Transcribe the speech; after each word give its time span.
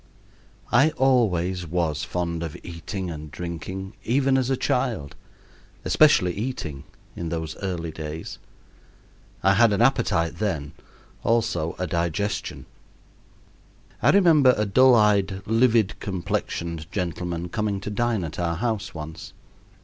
I 0.71 0.89
always 0.97 1.67
was 1.67 2.03
fond 2.03 2.41
of 2.41 2.57
eating 2.63 3.11
and 3.11 3.29
drinking, 3.29 3.93
even 4.03 4.35
as 4.35 4.49
a 4.49 4.57
child 4.57 5.15
especially 5.85 6.33
eating, 6.33 6.85
in 7.15 7.29
those 7.29 7.55
early 7.57 7.91
days. 7.91 8.39
I 9.43 9.53
had 9.53 9.71
an 9.71 9.81
appetite 9.83 10.37
then, 10.37 10.71
also 11.21 11.75
a 11.77 11.85
digestion. 11.85 12.65
I 14.01 14.09
remember 14.09 14.55
a 14.57 14.65
dull 14.65 14.95
eyed, 14.95 15.43
livid 15.45 15.99
complexioned 15.99 16.91
gentleman 16.91 17.49
coming 17.49 17.79
to 17.81 17.91
dine 17.91 18.23
at 18.23 18.39
our 18.39 18.55
house 18.55 18.95
once. 18.95 19.33